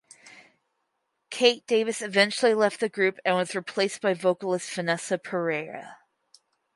Kate 1.29 1.63
Davis 1.67 2.01
eventually 2.01 2.55
left 2.55 2.79
the 2.79 2.89
group 2.89 3.19
and 3.23 3.35
was 3.35 3.53
replaced 3.53 4.01
by 4.01 4.15
vocalist 4.15 4.73
Vanessa 4.73 5.19
Perea. 5.19 5.97